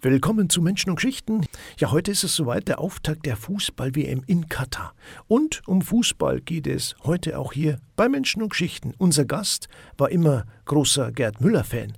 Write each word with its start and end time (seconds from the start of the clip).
Willkommen 0.00 0.48
zu 0.48 0.62
Menschen 0.62 0.90
und 0.90 0.96
Geschichten. 0.96 1.44
Ja, 1.76 1.90
heute 1.90 2.12
ist 2.12 2.22
es 2.22 2.36
soweit 2.36 2.68
der 2.68 2.78
Auftakt 2.78 3.26
der 3.26 3.36
Fußball-WM 3.36 4.22
in 4.28 4.48
Katar. 4.48 4.94
Und 5.26 5.60
um 5.66 5.82
Fußball 5.82 6.40
geht 6.40 6.68
es 6.68 6.94
heute 7.02 7.36
auch 7.36 7.52
hier 7.52 7.80
bei 7.96 8.08
Menschen 8.08 8.40
und 8.40 8.50
Geschichten. 8.50 8.94
Unser 8.98 9.24
Gast 9.24 9.68
war 9.96 10.08
immer 10.10 10.44
großer 10.66 11.10
Gerd 11.10 11.40
Müller-Fan. 11.40 11.94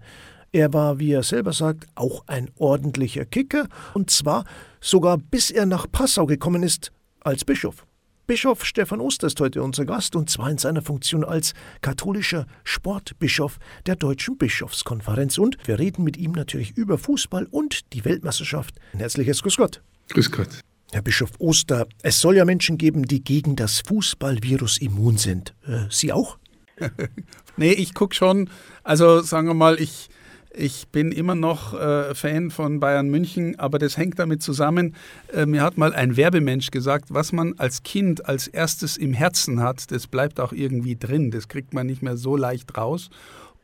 Er 0.51 0.73
war, 0.73 0.99
wie 0.99 1.13
er 1.13 1.23
selber 1.23 1.53
sagt, 1.53 1.89
auch 1.95 2.25
ein 2.27 2.51
ordentlicher 2.57 3.27
Kicker 3.27 3.69
und 3.93 4.09
zwar 4.09 4.47
sogar 4.81 5.19
bis 5.19 5.51
er 5.51 5.67
nach 5.67 5.87
Passau 5.93 6.25
gekommen 6.25 6.63
ist 6.63 6.93
als 7.21 7.45
Bischof. 7.45 7.85
Bischof 8.31 8.65
Stefan 8.65 9.01
Oster 9.01 9.27
ist 9.27 9.41
heute 9.41 9.61
unser 9.61 9.85
Gast 9.85 10.15
und 10.15 10.31
zwar 10.31 10.49
in 10.53 10.57
seiner 10.57 10.83
Funktion 10.83 11.25
als 11.25 11.53
katholischer 11.81 12.47
Sportbischof 12.63 13.59
der 13.87 13.97
Deutschen 13.97 14.39
Bischofskonferenz. 14.39 15.37
Und 15.37 15.57
wir 15.67 15.81
reden 15.81 16.05
mit 16.05 16.17
ihm 16.17 16.31
natürlich 16.31 16.77
über 16.77 16.97
Fußball 16.97 17.49
und 17.51 17.93
die 17.93 18.05
Weltmeisterschaft. 18.05 18.77
Ein 18.93 19.01
herzliches 19.01 19.43
Grüß 19.43 19.57
Gott. 19.57 19.83
Grüß 20.11 20.31
Gott. 20.31 20.47
Herr 20.93 21.03
Bischof 21.03 21.33
Oster, 21.41 21.89
es 22.05 22.21
soll 22.21 22.37
ja 22.37 22.45
Menschen 22.45 22.79
geben, 22.79 23.03
die 23.03 23.25
gegen 23.25 23.57
das 23.57 23.81
Fußballvirus 23.81 24.79
immun 24.79 25.19
sind. 25.19 25.53
Äh, 25.67 25.87
Sie 25.91 26.13
auch? 26.13 26.39
nee, 27.57 27.73
ich 27.73 27.95
gucke 27.95 28.15
schon. 28.15 28.49
Also 28.85 29.23
sagen 29.23 29.49
wir 29.49 29.55
mal, 29.55 29.81
ich 29.81 30.09
ich 30.53 30.89
bin 30.89 31.13
immer 31.13 31.35
noch 31.35 31.75
äh, 31.75 32.15
Fan 32.15 32.51
von 32.51 32.81
Bayern 32.81 33.09
München, 33.09 33.59
aber 33.59 33.79
das 33.79 33.97
hängt 33.97 34.19
damit 34.19 34.43
zusammen. 34.43 34.97
Äh, 35.33 35.47
mir 35.47 35.63
hat 35.63 35.79
mal 35.79 35.95
ein 35.95 36.17
Werbemensch 36.17 36.71
gesagt, 36.71 37.07
was 37.09 37.33
man 37.33 37.55
als 37.59 37.83
Kind 37.83 38.27
als 38.27 38.49
erstes 38.49 38.97
im 38.97 39.13
Herzen 39.13 39.61
hat, 39.61 39.91
das 39.93 40.07
bleibt 40.07 40.41
auch 40.41 40.53
irgendwie 40.53 40.97
drin. 40.97 41.31
Das 41.31 41.49
kriegt 41.49 41.73
man 41.73 41.87
nicht 41.87 42.03
mehr 42.03 42.17
so 42.17 42.37
leicht 42.37 42.77
raus. 42.77 43.11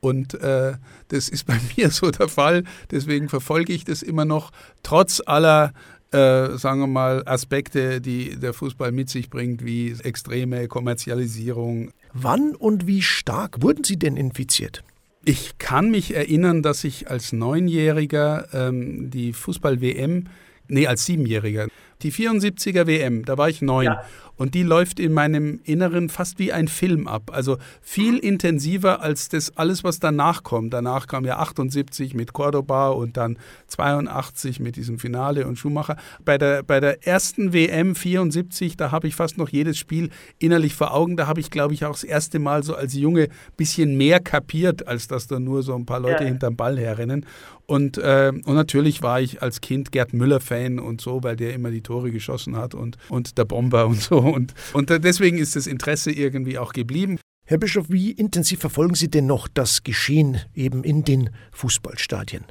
Und 0.01 0.35
äh, 0.35 0.75
das 1.09 1.29
ist 1.29 1.47
bei 1.47 1.59
mir 1.77 1.91
so 1.91 2.11
der 2.11 2.29
Fall. 2.29 2.63
Deswegen 2.91 3.29
verfolge 3.29 3.73
ich 3.73 3.85
das 3.85 4.03
immer 4.03 4.25
noch, 4.25 4.53
trotz 4.83 5.21
aller 5.25 5.73
äh, 6.13 6.57
sagen 6.57 6.81
wir 6.81 6.87
mal, 6.87 7.25
Aspekte, 7.27 8.01
die 8.01 8.37
der 8.37 8.53
Fußball 8.53 8.93
mit 8.93 9.11
sich 9.11 9.29
bringt, 9.29 9.65
wie 9.65 9.91
extreme 10.05 10.69
Kommerzialisierung. 10.69 11.91
Wann 12.13 12.55
und 12.55 12.87
wie 12.87 13.03
stark 13.03 13.61
wurden 13.61 13.83
Sie 13.83 13.99
denn 13.99 14.17
infiziert? 14.17 14.85
Ich 15.29 15.59
kann 15.59 15.91
mich 15.91 16.15
erinnern, 16.15 16.63
dass 16.63 16.85
ich 16.85 17.11
als 17.11 17.33
Neunjähriger 17.33 18.47
ähm, 18.53 19.11
die 19.11 19.33
Fußball-WM, 19.33 20.29
nee, 20.69 20.87
als 20.87 21.05
Siebenjähriger, 21.05 21.67
die 22.03 22.13
74er 22.13 22.87
WM, 22.87 23.25
da 23.25 23.37
war 23.37 23.49
ich 23.49 23.61
neun. 23.61 23.87
Ja. 23.87 24.05
Und 24.37 24.55
die 24.55 24.63
läuft 24.63 25.01
in 25.01 25.13
meinem 25.13 25.61
Inneren 25.65 26.09
fast 26.09 26.39
wie 26.39 26.53
ein 26.53 26.69
Film 26.69 27.09
ab. 27.09 27.31
Also 27.33 27.57
viel 27.81 28.19
intensiver 28.19 29.01
als 29.01 29.29
das 29.29 29.57
alles, 29.57 29.85
was 29.85 29.99
danach 29.99 30.43
kommt. 30.43 30.73
Danach 30.73 31.07
kam 31.07 31.25
ja 31.25 31.39
78 31.39 32.15
mit 32.15 32.33
Cordoba 32.33 32.91
und 32.91 33.17
dann 33.17 33.39
82 33.69 34.61
mit 34.61 34.77
diesem 34.77 34.99
Finale 34.99 35.47
und 35.47 35.59
Schumacher. 35.59 35.97
Bei 36.25 36.39
der, 36.39 36.63
bei 36.63 36.81
der 36.81 37.07
ersten 37.07 37.53
WM 37.53 37.95
74, 37.95 38.77
da 38.77 38.91
habe 38.91 39.09
ich 39.09 39.15
fast 39.15 39.39
noch 39.39 39.49
jedes 39.49 39.79
Spiel 39.79 40.11
innerlich 40.39 40.75
vor 40.75 40.93
Augen. 40.93 41.17
Da 41.17 41.27
habe 41.27 41.41
ich, 41.41 41.51
glaube 41.51 41.75
ich, 41.75 41.85
auch 41.85 41.93
das 41.93 42.05
erste 42.05 42.39
Mal 42.39 42.63
so 42.63 42.75
als 42.75 42.95
Junge 42.95 43.25
ein 43.25 43.57
bisschen 43.57 43.97
mehr 43.97 44.21
kapiert, 44.21 44.87
als 44.87 45.09
dass 45.09 45.27
da 45.27 45.39
nur 45.39 45.63
so 45.63 45.75
ein 45.75 45.87
paar 45.87 46.01
Leute 46.01 46.25
ja. 46.25 46.29
hinterm 46.29 46.57
Ball 46.57 46.79
herrennen. 46.79 47.25
Und, 47.67 47.99
äh, 47.99 48.33
und 48.33 48.55
natürlich 48.55 49.03
war 49.03 49.21
ich 49.21 49.43
als 49.43 49.61
Kind 49.61 49.91
Gerd 49.91 50.13
Müller-Fan 50.13 50.79
und 50.79 51.01
so, 51.01 51.25
weil 51.25 51.35
der 51.35 51.53
immer 51.53 51.71
die 51.71 51.83
Tore 51.83 52.13
geschossen 52.13 52.57
hat 52.57 52.75
und, 52.75 52.97
und 53.09 53.39
der 53.39 53.45
Bomber 53.45 53.87
und 53.87 54.01
so. 54.01 54.19
Und, 54.33 54.55
und 54.73 54.91
deswegen 54.91 55.39
ist 55.39 55.57
das 55.57 55.67
Interesse 55.67 56.11
irgendwie 56.11 56.59
auch 56.59 56.73
geblieben. 56.73 57.19
Herr 57.47 57.59
Bischof, 57.59 57.87
wie 57.89 58.11
intensiv 58.11 58.61
verfolgen 58.61 58.97
Sie 58.97 59.09
denn 59.09 59.27
noch 59.27 59.47
das 59.47 59.85
Geschehen 59.85 60.41
eben 60.55 60.83
in 60.83 61.05
den 61.05 61.31
Fußballstadien? 61.53 62.45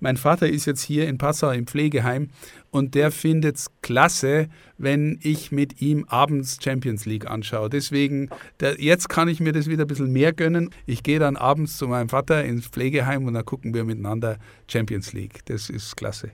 Mein 0.00 0.16
Vater 0.16 0.48
ist 0.48 0.66
jetzt 0.66 0.82
hier 0.82 1.08
in 1.08 1.18
Passau 1.18 1.50
im 1.50 1.66
Pflegeheim 1.66 2.28
und 2.70 2.94
der 2.94 3.10
findet 3.10 3.56
es 3.56 3.66
klasse, 3.82 4.48
wenn 4.76 5.18
ich 5.22 5.50
mit 5.50 5.80
ihm 5.80 6.04
abends 6.06 6.58
Champions 6.62 7.04
League 7.04 7.28
anschaue. 7.28 7.68
Deswegen, 7.68 8.30
der, 8.60 8.80
jetzt 8.80 9.08
kann 9.08 9.26
ich 9.28 9.40
mir 9.40 9.52
das 9.52 9.66
wieder 9.66 9.84
ein 9.84 9.88
bisschen 9.88 10.12
mehr 10.12 10.32
gönnen. 10.32 10.70
Ich 10.86 11.02
gehe 11.02 11.18
dann 11.18 11.36
abends 11.36 11.76
zu 11.76 11.88
meinem 11.88 12.08
Vater 12.08 12.44
ins 12.44 12.68
Pflegeheim 12.68 13.26
und 13.26 13.34
dann 13.34 13.44
gucken 13.44 13.74
wir 13.74 13.82
miteinander 13.84 14.38
Champions 14.68 15.12
League. 15.12 15.44
Das 15.46 15.68
ist 15.68 15.96
klasse. 15.96 16.30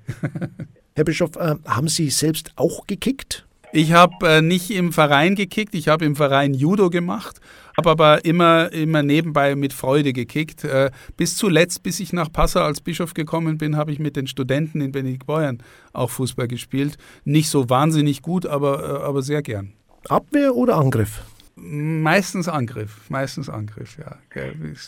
Herr 0.95 1.05
Bischof, 1.05 1.37
äh, 1.37 1.57
haben 1.65 1.89
Sie 1.89 2.11
selbst 2.11 2.53
auch 2.57 2.87
gekickt? 2.87 3.47
Ich 3.77 3.93
habe 3.93 4.29
äh, 4.29 4.41
nicht 4.41 4.71
im 4.71 4.93
Verein 4.93 5.35
gekickt, 5.35 5.75
ich 5.75 5.89
habe 5.89 6.05
im 6.05 6.15
Verein 6.15 6.55
Judo 6.55 6.91
gemacht, 6.91 7.41
habe 7.77 7.91
aber 7.91 8.25
immer, 8.25 8.73
immer 8.73 9.03
nebenbei 9.03 9.57
mit 9.57 9.73
Freude 9.73 10.13
gekickt. 10.13 10.63
Äh, 10.63 10.93
bis 11.17 11.37
zuletzt, 11.37 11.83
bis 11.83 11.99
ich 11.99 12.13
nach 12.13 12.31
Passau 12.31 12.61
als 12.61 12.81
Bischof 12.81 13.15
gekommen 13.15 13.59
bin, 13.59 13.77
habe 13.77 13.91
ich 13.91 13.99
mit 13.99 14.15
den 14.15 14.29
Studenten 14.29 14.81
in 14.81 14.93
Benediktbeuern 14.93 15.59
auch 15.93 16.11
Fußball 16.11 16.47
gespielt. 16.47 16.99
Nicht 17.25 17.51
so 17.51 17.69
wahnsinnig 17.69 18.23
gut, 18.23 18.47
aber, 18.47 19.01
äh, 19.01 19.03
aber 19.03 19.23
sehr 19.23 19.43
gern. 19.43 19.73
Abwehr 20.09 20.55
oder 20.55 20.77
Angriff? 20.77 21.23
Meistens 21.57 22.49
Angriff, 22.49 23.11
meistens 23.11 23.49
Angriff, 23.49 23.99
ja. 23.99 24.19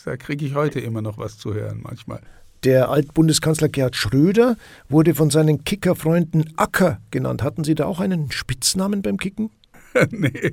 Da 0.05 0.17
kriege 0.17 0.47
ich 0.47 0.55
heute 0.55 0.79
immer 0.79 1.03
noch 1.03 1.19
was 1.19 1.39
zu 1.39 1.55
hören 1.55 1.81
manchmal. 1.83 2.21
Der 2.67 2.89
Altbundeskanzler 2.89 3.69
Gerhard 3.69 3.95
Schröder 3.95 4.57
wurde 4.89 5.15
von 5.15 5.31
seinen 5.31 5.63
Kickerfreunden 5.63 6.53
Acker 6.57 6.99
genannt. 7.13 7.45
Hatten 7.45 7.63
Sie 7.63 7.77
da 7.77 7.85
auch 7.87 8.01
einen 8.01 8.33
Spitznamen 8.33 9.03
beim 9.03 9.19
Kicken? 9.19 9.51
nee, 10.11 10.53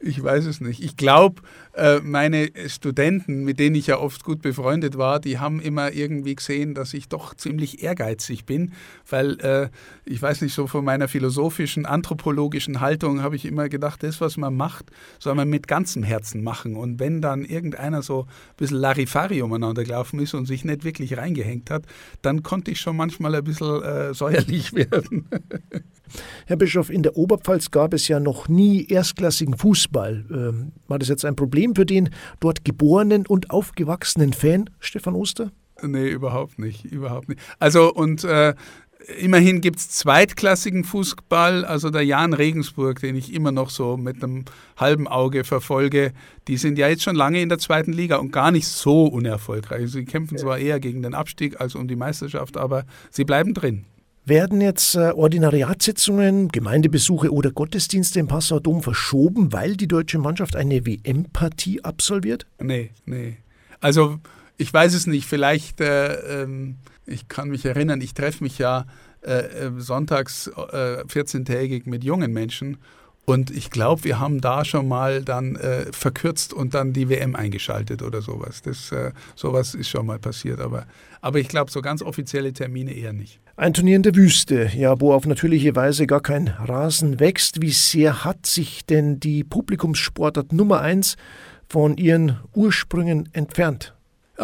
ich 0.00 0.22
weiß 0.22 0.46
es 0.46 0.60
nicht. 0.60 0.82
Ich 0.82 0.96
glaube, 0.96 1.42
äh, 1.74 2.00
meine 2.00 2.50
Studenten, 2.66 3.44
mit 3.44 3.58
denen 3.58 3.76
ich 3.76 3.86
ja 3.86 3.98
oft 3.98 4.24
gut 4.24 4.42
befreundet 4.42 4.98
war, 4.98 5.20
die 5.20 5.38
haben 5.38 5.60
immer 5.60 5.92
irgendwie 5.92 6.34
gesehen, 6.34 6.74
dass 6.74 6.92
ich 6.94 7.08
doch 7.08 7.34
ziemlich 7.34 7.82
ehrgeizig 7.82 8.44
bin, 8.44 8.72
weil 9.08 9.40
äh, 9.40 9.68
ich 10.04 10.20
weiß 10.20 10.42
nicht, 10.42 10.54
so 10.54 10.66
von 10.66 10.84
meiner 10.84 11.08
philosophischen, 11.08 11.86
anthropologischen 11.86 12.80
Haltung 12.80 13.22
habe 13.22 13.36
ich 13.36 13.44
immer 13.44 13.68
gedacht, 13.68 14.02
das, 14.02 14.20
was 14.20 14.36
man 14.36 14.54
macht, 14.54 14.90
soll 15.18 15.34
man 15.34 15.48
mit 15.48 15.68
ganzem 15.68 16.02
Herzen 16.02 16.42
machen. 16.42 16.76
Und 16.76 17.00
wenn 17.00 17.22
dann 17.22 17.44
irgendeiner 17.44 18.02
so 18.02 18.22
ein 18.22 18.56
bisschen 18.56 18.78
Larifari 18.78 19.42
umeinander 19.42 19.84
gelaufen 19.84 20.20
ist 20.20 20.34
und 20.34 20.46
sich 20.46 20.64
nicht 20.64 20.84
wirklich 20.84 21.16
reingehängt 21.16 21.70
hat, 21.70 21.84
dann 22.20 22.42
konnte 22.42 22.70
ich 22.70 22.80
schon 22.80 22.96
manchmal 22.96 23.34
ein 23.34 23.44
bisschen 23.44 23.82
äh, 23.82 24.14
säuerlich 24.14 24.72
werden. 24.74 25.28
Herr 26.46 26.56
Bischof, 26.56 26.90
in 26.90 27.02
der 27.02 27.16
Oberpfalz 27.16 27.70
gab 27.70 27.94
es 27.94 28.08
ja 28.08 28.20
noch 28.20 28.48
nie 28.48 28.81
erstklassigen 28.90 29.56
Fußball. 29.56 30.24
Ähm, 30.30 30.72
war 30.88 30.98
das 30.98 31.08
jetzt 31.08 31.24
ein 31.24 31.36
Problem 31.36 31.74
für 31.74 31.86
den 31.86 32.10
dort 32.40 32.64
geborenen 32.64 33.26
und 33.26 33.50
aufgewachsenen 33.50 34.32
Fan, 34.32 34.70
Stefan 34.80 35.14
Oster? 35.14 35.50
Nee, 35.82 36.10
überhaupt 36.10 36.58
nicht, 36.58 36.84
überhaupt 36.84 37.28
nicht. 37.28 37.40
Also 37.58 37.92
und 37.92 38.24
äh, 38.24 38.54
immerhin 39.18 39.60
gibt 39.60 39.78
es 39.78 39.90
zweitklassigen 39.90 40.84
Fußball, 40.84 41.64
also 41.64 41.90
der 41.90 42.04
Jan 42.04 42.32
Regensburg, 42.32 43.00
den 43.00 43.16
ich 43.16 43.32
immer 43.32 43.52
noch 43.52 43.70
so 43.70 43.96
mit 43.96 44.22
einem 44.22 44.44
halben 44.76 45.08
Auge 45.08 45.44
verfolge, 45.44 46.12
die 46.48 46.56
sind 46.56 46.78
ja 46.78 46.88
jetzt 46.88 47.02
schon 47.02 47.16
lange 47.16 47.40
in 47.40 47.48
der 47.48 47.58
zweiten 47.58 47.92
Liga 47.92 48.16
und 48.16 48.32
gar 48.32 48.50
nicht 48.50 48.68
so 48.68 49.06
unerfolgreich. 49.06 49.90
Sie 49.90 50.04
kämpfen 50.04 50.38
zwar 50.38 50.58
eher 50.58 50.80
gegen 50.80 51.02
den 51.02 51.14
Abstieg 51.14 51.60
als 51.60 51.74
um 51.74 51.88
die 51.88 51.96
Meisterschaft, 51.96 52.56
aber 52.56 52.84
sie 53.10 53.24
bleiben 53.24 53.54
drin. 53.54 53.84
Werden 54.24 54.60
jetzt 54.60 54.94
äh, 54.94 55.10
Ordinariatssitzungen, 55.10 56.48
Gemeindebesuche 56.48 57.32
oder 57.32 57.50
Gottesdienste 57.50 58.20
im 58.20 58.28
Passauer 58.28 58.60
Dom 58.60 58.80
verschoben, 58.80 59.52
weil 59.52 59.76
die 59.76 59.88
deutsche 59.88 60.18
Mannschaft 60.18 60.54
eine 60.54 60.86
WM-Partie 60.86 61.82
absolviert? 61.82 62.46
Nee, 62.60 62.90
nee. 63.04 63.38
Also 63.80 64.20
ich 64.58 64.72
weiß 64.72 64.94
es 64.94 65.08
nicht. 65.08 65.26
Vielleicht, 65.26 65.80
äh, 65.80 66.42
ähm, 66.42 66.76
ich 67.04 67.26
kann 67.26 67.48
mich 67.48 67.64
erinnern, 67.64 68.00
ich 68.00 68.14
treffe 68.14 68.44
mich 68.44 68.58
ja 68.58 68.86
äh, 69.22 69.66
äh 69.66 69.72
sonntags 69.78 70.46
äh, 70.46 71.02
14-tägig 71.02 71.88
mit 71.88 72.04
jungen 72.04 72.32
Menschen 72.32 72.78
und 73.24 73.50
ich 73.50 73.70
glaube, 73.70 74.02
wir 74.02 74.18
haben 74.18 74.40
da 74.40 74.64
schon 74.64 74.88
mal 74.88 75.22
dann 75.22 75.54
äh, 75.54 75.86
verkürzt 75.92 76.52
und 76.52 76.74
dann 76.74 76.92
die 76.92 77.08
WM 77.08 77.36
eingeschaltet 77.36 78.02
oder 78.02 78.20
sowas. 78.20 78.62
Das, 78.62 78.90
äh, 78.90 79.12
sowas 79.36 79.74
ist 79.74 79.88
schon 79.88 80.06
mal 80.06 80.18
passiert. 80.18 80.60
Aber, 80.60 80.86
aber 81.20 81.38
ich 81.38 81.48
glaube, 81.48 81.70
so 81.70 81.82
ganz 81.82 82.02
offizielle 82.02 82.52
Termine 82.52 82.92
eher 82.92 83.12
nicht. 83.12 83.40
Ein 83.56 83.74
Turnier 83.74 83.96
in 83.96 84.02
der 84.02 84.16
Wüste, 84.16 84.70
ja, 84.74 85.00
wo 85.00 85.12
auf 85.12 85.24
natürliche 85.26 85.76
Weise 85.76 86.08
gar 86.08 86.20
kein 86.20 86.48
Rasen 86.48 87.20
wächst. 87.20 87.62
Wie 87.62 87.70
sehr 87.70 88.24
hat 88.24 88.44
sich 88.46 88.84
denn 88.86 89.20
die 89.20 89.44
Publikumssportart 89.44 90.52
Nummer 90.52 90.80
eins 90.80 91.16
von 91.68 91.96
ihren 91.96 92.40
Ursprüngen 92.54 93.28
entfernt? 93.32 93.94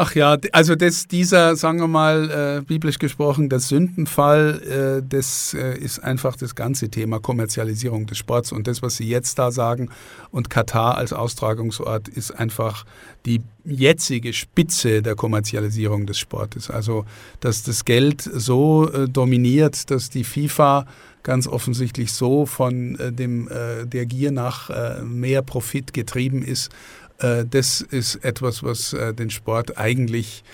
Ach 0.01 0.15
ja, 0.15 0.37
also 0.53 0.77
das, 0.77 1.09
dieser, 1.09 1.57
sagen 1.57 1.81
wir 1.81 1.89
mal, 1.89 2.61
äh, 2.61 2.63
biblisch 2.63 3.01
gesprochen, 3.01 3.49
der 3.49 3.59
Sündenfall, 3.59 5.01
äh, 5.03 5.03
das 5.05 5.55
äh, 5.55 5.77
ist 5.77 5.99
einfach 5.99 6.37
das 6.37 6.55
ganze 6.55 6.89
Thema 6.89 7.19
Kommerzialisierung 7.19 8.07
des 8.07 8.17
Sports. 8.17 8.53
Und 8.53 8.69
das, 8.69 8.81
was 8.81 8.97
Sie 8.97 9.09
jetzt 9.09 9.41
da 9.41 9.51
sagen, 9.51 9.91
und 10.31 10.51
Katar 10.51 10.97
als 10.97 11.13
Austragungsort, 11.13 12.07
ist 12.07 12.31
einfach 12.31 12.87
die 13.27 13.41
jetzige 13.65 14.33
Spitze 14.33 15.03
der 15.03 15.17
Kommerzialisierung 15.17 16.07
des 16.07 16.21
Sportes. 16.21 16.71
Also, 16.71 17.05
dass 17.41 17.65
das 17.65 17.85
Geld 17.85 18.23
so 18.23 18.89
äh, 18.93 19.09
dominiert, 19.09 19.91
dass 19.91 20.11
die 20.11 20.23
FIFA 20.23 20.87
ganz 21.25 21.49
offensichtlich 21.49 22.13
so 22.13 22.47
von 22.47 22.97
äh, 23.01 23.13
dem, 23.13 23.49
äh, 23.49 23.85
der 23.85 24.07
Gier 24.07 24.31
nach 24.31 24.71
mehr 25.03 25.43
Profit 25.43 25.93
getrieben 25.93 26.43
ist, 26.43 26.71
das 27.19 27.81
ist 27.81 28.17
etwas, 28.25 28.63
was 28.63 28.93
äh, 28.93 29.13
den 29.13 29.31
Sport 29.31 29.77
eigentlich 29.77 30.45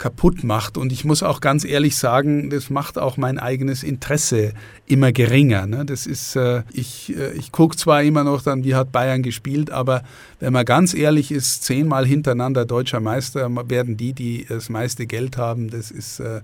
kaputt 0.00 0.42
macht. 0.42 0.76
Und 0.76 0.90
ich 0.90 1.04
muss 1.04 1.22
auch 1.22 1.40
ganz 1.40 1.64
ehrlich 1.64 1.94
sagen, 1.94 2.50
das 2.50 2.70
macht 2.70 2.98
auch 2.98 3.16
mein 3.16 3.38
eigenes 3.38 3.84
Interesse 3.84 4.54
immer 4.86 5.12
geringer. 5.12 5.66
Ne? 5.66 5.84
Das 5.84 6.06
ist, 6.06 6.34
äh, 6.34 6.62
ich, 6.72 7.14
äh, 7.16 7.32
ich 7.34 7.52
gucke 7.52 7.76
zwar 7.76 8.02
immer 8.02 8.24
noch 8.24 8.42
dann, 8.42 8.64
wie 8.64 8.74
hat 8.74 8.90
Bayern 8.90 9.22
gespielt, 9.22 9.70
aber 9.70 10.02
wenn 10.40 10.52
man 10.52 10.64
ganz 10.64 10.94
ehrlich 10.94 11.30
ist, 11.30 11.62
zehnmal 11.62 12.06
hintereinander 12.06 12.64
deutscher 12.64 13.00
Meister 13.00 13.48
werden 13.68 13.96
die, 13.96 14.14
die 14.14 14.46
das 14.48 14.70
meiste 14.70 15.06
Geld 15.06 15.36
haben, 15.36 15.70
das 15.70 15.90
ist, 15.90 16.18
äh, 16.18 16.40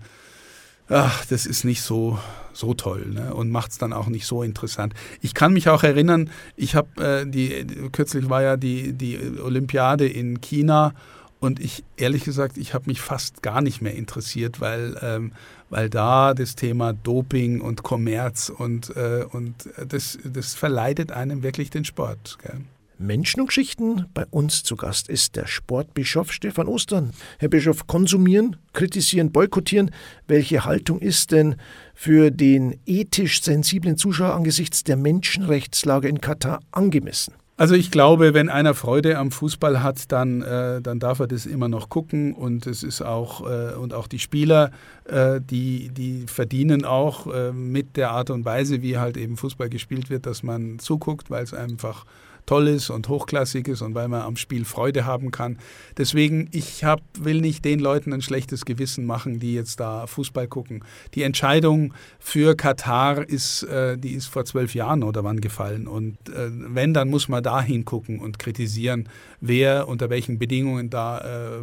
ach, 0.89 1.25
das 1.27 1.47
ist 1.47 1.65
nicht 1.65 1.83
so, 1.83 2.19
so 2.53 2.75
toll 2.75 3.07
ne? 3.07 3.35
und 3.35 3.51
macht 3.51 3.73
es 3.73 3.79
dann 3.79 3.93
auch 3.93 4.07
nicht 4.07 4.27
so 4.27 4.43
interessant. 4.43 4.95
Ich 5.21 5.35
kann 5.35 5.53
mich 5.53 5.69
auch 5.69 5.83
erinnern, 5.83 6.31
ich 6.57 6.75
habe 6.75 7.05
äh, 7.05 7.27
die, 7.27 7.67
kürzlich 7.93 8.29
war 8.29 8.43
ja 8.43 8.57
die, 8.57 8.93
die 8.93 9.19
Olympiade 9.41 10.07
in 10.07 10.41
China 10.41 10.95
und 11.39 11.61
ich, 11.61 11.85
ehrlich 11.97 12.25
gesagt, 12.25 12.57
ich 12.57 12.73
habe 12.73 12.87
mich 12.87 13.01
fast 13.01 13.43
gar 13.43 13.61
nicht 13.61 13.83
mehr 13.83 13.95
interessiert, 13.95 14.61
weil, 14.61 14.97
ähm, 15.03 15.33
weil 15.69 15.91
da 15.91 16.33
das 16.35 16.57
Thema 16.57 16.93
Doping 16.93 17.61
und 17.61 17.83
Kommerz 17.83 18.49
und, 18.49 18.97
äh, 18.97 19.27
und 19.31 19.69
das, 19.87 20.19
das 20.25 20.55
verleidet 20.55 21.13
einem 21.13 21.43
wirklich 21.43 21.71
den 21.71 21.85
Sport. 21.85 22.39
Gell? 22.43 22.63
Menschen 22.99 23.41
und 23.41 23.47
Geschichten. 23.47 24.07
Bei 24.15 24.25
uns 24.31 24.63
zu 24.63 24.77
Gast 24.77 25.09
ist 25.09 25.37
der 25.37 25.47
Sportbischof 25.47 26.33
Stefan 26.33 26.69
Ostern. 26.69 27.13
Herr 27.39 27.49
Bischof, 27.49 27.87
konsumieren, 27.87 28.57
kritisieren, 28.73 29.33
boykottieren. 29.33 29.91
Welche 30.27 30.65
Haltung 30.65 31.01
ist 31.01 31.33
denn 31.33 31.57
für 31.95 32.31
den 32.31 32.79
ethisch 32.87 33.43
sensiblen 33.43 33.97
Zuschauer 33.97 34.35
angesichts 34.35 34.85
der 34.85 34.97
Menschenrechtslage 34.97 36.09
in 36.09 36.21
Katar 36.21 36.61
angemessen? 36.71 37.35
Also 37.59 37.75
ich 37.75 37.91
glaube, 37.91 38.35
wenn 38.35 38.51
einer 38.51 38.75
Freude 38.75 39.17
am 39.17 39.31
Fußball 39.31 39.83
hat, 39.83 40.13
dann, 40.13 40.43
äh, 40.43 40.83
dann 40.83 40.99
darf 40.99 41.21
er 41.21 41.27
das 41.27 41.47
immer 41.47 41.69
noch 41.69 41.89
gucken 41.89 42.35
und 42.35 42.67
es 42.67 42.83
ist 42.83 43.01
auch 43.01 43.51
äh, 43.51 43.75
und 43.75 43.95
auch 43.95 44.09
die 44.09 44.19
Spieler, 44.19 44.73
äh, 45.07 45.41
die, 45.41 45.89
die 45.89 46.27
verdienen 46.27 46.85
auch 46.85 47.27
äh, 47.33 47.53
mit 47.53 47.97
der 47.97 48.11
Art 48.11 48.29
und 48.29 48.45
Weise, 48.45 48.83
wie 48.83 48.99
halt 48.99 49.17
eben 49.17 49.39
Fußball 49.39 49.71
gespielt 49.71 50.11
wird, 50.11 50.27
dass 50.27 50.43
man 50.43 50.79
zuguckt, 50.79 51.31
weil 51.31 51.45
es 51.45 51.55
einfach 51.55 52.05
toll 52.47 52.69
ist 52.69 52.91
und 52.91 53.09
hochklassig 53.09 53.69
ist 53.69 53.83
und 53.83 53.95
weil 53.95 54.09
man 54.09 54.23
am 54.23 54.37
Spiel 54.37 54.65
Freude 54.65 55.05
haben 55.05 55.31
kann. 55.31 55.59
Deswegen, 55.99 56.49
ich 56.53 56.85
hab, 56.85 57.01
will 57.19 57.41
nicht 57.41 57.65
den 57.65 57.81
Leuten 57.81 58.13
ein 58.13 58.23
schlechtes 58.23 58.65
Gewissen 58.65 59.05
machen, 59.05 59.41
die 59.41 59.55
jetzt 59.55 59.81
da 59.81 60.07
Fußball 60.07 60.49
gucken. 60.49 60.85
Die 61.15 61.23
Entscheidung 61.23 61.93
für 62.19 62.57
Katar 62.57 63.29
ist, 63.29 63.65
äh, 63.65 63.99
die 63.99 64.13
ist 64.13 64.27
vor 64.27 64.45
zwölf 64.45 64.75
Jahren 64.75 65.03
oder 65.03 65.25
wann 65.25 65.41
gefallen. 65.41 65.87
Und 65.87 66.17
äh, 66.29 66.49
wenn, 66.51 66.95
dann 66.95 67.11
muss 67.11 67.29
man 67.29 67.43
da 67.43 67.61
hingucken 67.61 68.21
und 68.21 68.39
kritisieren, 68.39 69.09
wer 69.41 69.89
unter 69.89 70.09
welchen 70.09 70.39
Bedingungen 70.39 70.91
da 70.91 71.19
äh, 71.19 71.63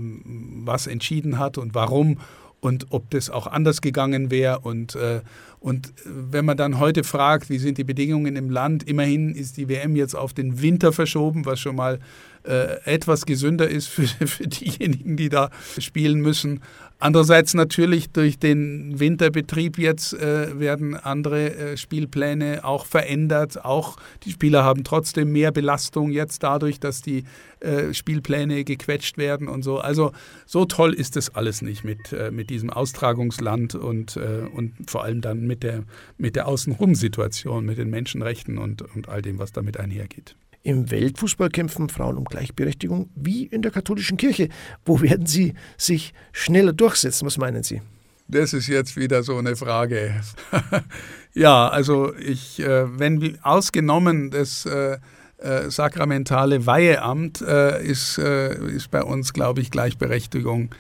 was 0.66 0.88
entschieden 0.88 1.40
hat 1.40 1.58
und 1.58 1.74
warum 1.74 2.18
und 2.64 2.88
ob 2.92 3.10
das 3.10 3.30
auch 3.30 3.46
anders 3.46 3.82
gegangen 3.82 4.32
wäre. 4.32 4.60
Und, 4.60 4.96
äh, 4.96 5.20
und 5.60 5.94
wenn 6.06 6.46
man 6.46 6.56
dann 6.56 6.80
heute 6.80 7.04
fragt, 7.04 7.50
wie 7.50 7.58
sind 7.58 7.78
die 7.78 7.84
Bedingungen 7.84 8.38
im 8.38 8.50
Land, 8.50 8.84
immerhin 8.84 9.36
ist 9.36 9.58
die 9.58 9.68
WM 9.68 9.98
jetzt 9.98 10.16
auf 10.16 10.34
den 10.34 10.62
Winter 10.62 10.94
verschoben, 10.94 11.46
was 11.46 11.60
schon 11.60 11.76
mal 11.76 12.00
äh, 12.44 12.84
etwas 12.86 13.26
gesünder 13.26 13.70
ist 13.70 13.88
für, 13.88 14.08
für 14.28 14.48
diejenigen, 14.48 15.18
die 15.18 15.30
da 15.30 15.50
spielen 15.78 16.20
müssen. 16.20 16.62
Andererseits 17.04 17.54
natürlich 17.54 18.12
durch 18.12 18.40
den 18.40 18.98
Winterbetrieb 18.98 19.78
jetzt 19.78 20.14
äh, 20.14 20.58
werden 20.58 20.96
andere 20.96 21.54
äh, 21.54 21.78
Spielpläne 21.78 22.64
auch 22.64 22.86
verändert. 22.86 23.66
Auch 23.66 23.98
die 24.24 24.32
Spieler 24.32 24.64
haben 24.64 24.86
trotzdem 24.86 25.34
mehr 25.34 25.52
Belastung 25.52 26.12
jetzt 26.12 26.44
dadurch, 26.44 26.80
dass 26.80 27.02
die 27.02 27.26
äh, 27.60 27.94
Spielpläne 27.94 28.64
gequetscht 28.64 29.18
werden 29.18 29.50
und 29.50 29.64
so. 29.64 29.80
Also 29.80 30.14
so 30.46 30.64
toll 30.64 30.94
ist 30.94 31.18
das 31.18 31.36
alles 31.36 31.62
nicht 31.62 31.84
mit, 31.84 32.14
äh, 32.14 32.32
mit 32.32 32.50
diesem 32.50 32.70
Austragungsland 32.70 33.76
und, 33.76 34.16
äh, 34.16 34.48
und 34.54 34.74
vor 34.90 35.04
allem 35.04 35.20
dann 35.20 35.46
mit 35.46 35.64
der, 35.64 35.84
mit 36.18 36.38
der 36.38 36.48
Außenrum-Situation, 36.48 37.66
mit 37.66 37.80
den 37.80 37.90
Menschenrechten 37.90 38.58
und, 38.58 38.82
und 38.82 39.10
all 39.10 39.22
dem, 39.22 39.40
was 39.40 39.52
damit 39.52 39.78
einhergeht. 39.78 40.38
Im 40.66 40.90
Weltfußball 40.90 41.50
kämpfen 41.50 41.90
Frauen 41.90 42.18
um 42.18 42.24
Gleichberechtigung 42.24 43.10
wie 43.16 43.44
in 43.44 43.62
der 43.62 43.72
katholischen 43.72 44.16
Kirche. 44.16 44.48
Wo 44.86 45.02
werden 45.02 45.26
sie 45.26 45.56
sich 45.78 46.14
schneller 46.32 46.72
durchsetzen? 46.72 47.26
Was 47.26 47.38
meinen 47.38 47.64
Sie? 47.64 47.82
Das 48.30 48.54
ist 48.54 48.68
jetzt 48.68 48.96
wieder 48.96 49.24
so 49.24 49.38
eine 49.38 49.58
Frage. 49.58 50.22
ja, 51.34 51.68
also 51.68 52.16
ich, 52.16 52.62
äh, 52.62 52.98
wenn 52.98 53.38
ausgenommen 53.44 54.32
das 54.32 54.66
äh, 54.66 55.00
äh, 55.38 55.70
sakramentale 55.70 56.66
Weiheamt 56.66 57.42
ist, 57.42 58.18
ist 58.18 58.90
bei 58.90 59.04
uns, 59.04 59.34
glaube 59.34 59.60
ich, 59.60 59.70
Gleichberechtigung 59.70 60.74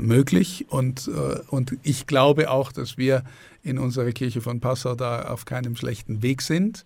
möglich. 0.00 0.66
Und, 0.68 1.08
und 1.48 1.76
ich 1.84 2.08
glaube 2.08 2.50
auch, 2.50 2.72
dass 2.72 2.98
wir 2.98 3.22
in 3.62 3.78
unserer 3.78 4.10
Kirche 4.10 4.40
von 4.40 4.58
Passau 4.58 4.96
da 4.96 5.28
auf 5.28 5.44
keinem 5.44 5.76
schlechten 5.76 6.22
Weg 6.22 6.42
sind. 6.42 6.84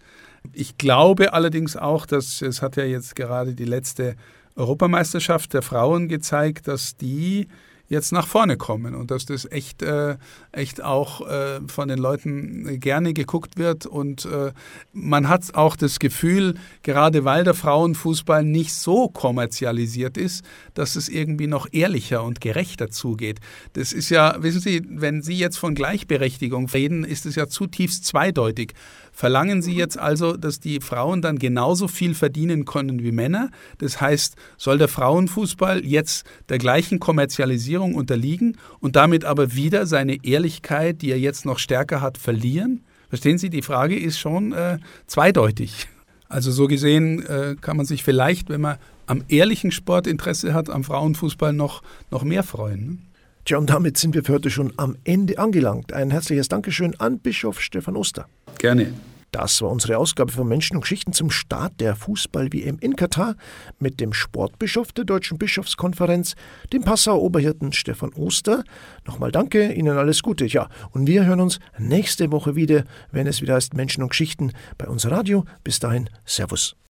Ich 0.53 0.77
glaube 0.77 1.33
allerdings 1.33 1.77
auch, 1.77 2.07
dass 2.07 2.43
es 2.43 2.63
hat 2.63 2.77
ja 2.77 2.85
jetzt 2.85 3.17
gerade 3.17 3.55
die 3.55 3.65
letzte 3.65 4.17
Europameisterschaft 4.57 5.55
der 5.55 5.63
Frauen 5.63 6.09
gezeigt, 6.09 6.69
dass 6.69 6.97
die 6.97 7.49
jetzt 7.89 8.13
nach 8.13 8.27
vorne 8.27 8.57
kommen 8.57 8.95
und 8.95 9.11
dass 9.11 9.27
das 9.27 9.45
echt, 9.51 9.83
äh, 9.83 10.17
echt 10.51 10.83
auch 10.83 11.27
äh, 11.29 11.61
von 11.67 11.89
den 11.89 11.99
Leuten 11.99 12.81
gerne 12.81 13.13
geguckt 13.13 13.59
wird. 13.59 13.87
Und 13.87 14.25
äh, 14.25 14.53
man 14.93 15.29
hat 15.29 15.55
auch 15.55 15.77
das 15.77 15.99
Gefühl, 15.99 16.55
gerade 16.83 17.25
weil 17.25 17.45
der 17.45 17.55
Frauenfußball 17.55 18.45
nicht 18.45 18.73
so 18.73 19.09
kommerzialisiert 19.09 20.17
ist, 20.17 20.45
dass 20.75 20.97
es 20.97 21.09
irgendwie 21.09 21.47
noch 21.47 21.67
ehrlicher 21.71 22.25
und 22.25 22.41
gerechter 22.41 22.91
zugeht. 22.91 23.41
Das 23.75 23.93
ist 23.93 24.09
ja, 24.09 24.43
wissen 24.43 24.61
Sie, 24.61 24.83
wenn 24.89 25.23
Sie 25.23 25.35
jetzt 25.35 25.59
von 25.59 25.75
Gleichberechtigung 25.75 26.69
reden, 26.71 27.05
ist 27.05 27.27
es 27.27 27.35
ja 27.35 27.47
zutiefst 27.47 28.07
zweideutig. 28.07 28.73
Verlangen 29.15 29.61
Sie 29.61 29.75
jetzt 29.75 29.99
also, 29.99 30.39
dass 30.39 30.59
die 30.59 30.81
Frauen 30.81 31.21
dann 31.21 31.39
genauso 31.39 31.87
viel 31.87 32.15
verdienen 32.15 32.65
können 32.65 33.03
wie 33.03 33.13
Männer? 33.13 33.51
Das 33.77 34.01
heißt, 34.01 34.37
soll 34.57 34.79
der 34.79 34.89
Frauenfußball 34.89 35.85
jetzt 35.85 36.25
der 36.49 36.57
gleichen 36.57 36.99
Kommerzialisierung 36.99 37.82
unterliegen 37.91 38.57
und 38.81 38.97
damit 38.97 39.25
aber 39.25 39.55
wieder 39.55 39.87
seine 39.87 40.25
Ehrlichkeit, 40.25 41.03
die 41.03 41.11
er 41.11 41.19
jetzt 41.19 41.45
noch 41.45 41.59
stärker 41.59 42.01
hat, 42.01 42.19
verlieren? 42.19 42.85
Verstehen 43.09 43.39
Sie, 43.39 43.51
die 43.51 43.63
Frage 43.63 43.99
ist 43.99 44.19
schon 44.19 44.53
äh, 44.53 44.79
zweideutig. 45.07 45.89
Also 46.29 46.51
so 46.51 46.67
gesehen 46.67 47.25
äh, 47.27 47.57
kann 47.61 47.77
man 47.77 47.85
sich 47.85 48.03
vielleicht, 48.03 48.49
wenn 48.49 48.63
man 48.63 48.79
am 49.07 49.23
ehrlichen 49.29 49.71
Sport 49.71 50.07
Interesse 50.07 50.55
hat, 50.55 50.71
am 50.71 50.85
Frauenfußball 50.85 51.53
noch, 51.53 51.83
noch 52.11 52.25
mehr 52.25 52.43
freuen. 52.43 52.87
Ne? 52.87 52.99
Tja, 53.45 53.59
und 53.59 53.69
damit 53.69 53.99
sind 53.99 54.15
wir 54.15 54.23
für 54.23 54.35
heute 54.35 54.51
schon 54.51 54.73
am 54.77 54.97
Ende 55.05 55.39
angelangt. 55.39 55.93
Ein 55.93 56.11
herzliches 56.11 56.49
Dankeschön 56.49 56.99
an 57.01 57.19
Bischof 57.19 57.61
Stefan 57.61 57.97
Oster. 57.97 58.27
Gerne. 58.59 58.95
Das 59.33 59.63
war 59.63 59.71
unsere 59.71 59.97
Ausgabe 59.97 60.31
von 60.31 60.47
Menschen 60.47 60.77
und 60.77 60.83
Geschichten 60.83 61.15
zum 61.15 61.31
Start 61.31 61.81
der 61.81 61.97
Fußball-WM 61.97 62.77
in 62.81 62.97
Katar 62.97 63.35
mit 63.79 63.99
dem 63.99 64.13
Sportbischof 64.13 64.93
der 64.93 65.07
Deutschen 65.07 65.39
Bischofskonferenz, 65.39 66.35
dem 66.71 66.83
Passauer 66.83 67.23
Oberhirten 67.23 67.73
Stefan 67.73 68.13
Oster. 68.13 68.63
Nochmal 69.07 69.33
danke, 69.33 69.73
Ihnen 69.73 69.97
alles 69.97 70.23
Gute. 70.23 70.45
Ja, 70.45 70.69
und 70.91 71.07
wir 71.07 71.25
hören 71.25 71.41
uns 71.41 71.61
nächste 71.79 72.31
Woche 72.31 72.57
wieder, 72.57 72.85
wenn 73.11 73.27
es 73.27 73.41
wieder 73.41 73.55
heißt 73.55 73.73
Menschen 73.73 74.03
und 74.03 74.11
Geschichten 74.11 74.53
bei 74.77 74.87
uns 74.87 75.11
Radio. 75.11 75.47
Bis 75.65 75.81
dahin, 75.81 76.11
Servus. 76.27 76.77